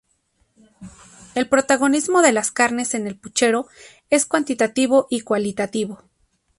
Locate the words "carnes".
2.49-2.95